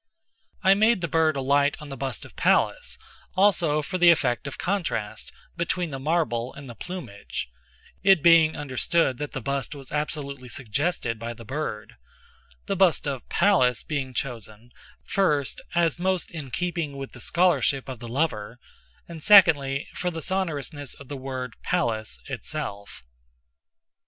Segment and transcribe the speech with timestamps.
[0.63, 2.97] I made the bird alight on the bust of Pallas,
[3.35, 9.33] also for the effect of contrast between the marble and the plumage—it being understood that
[9.33, 14.71] the bust was absolutely suggested by the bird—the bust of Pallas being chosen,
[15.03, 18.57] first, as most in keeping with the scholarship of the lover,
[19.07, 23.03] and, secondly, for the sonorousness of the word, Pallas, itself.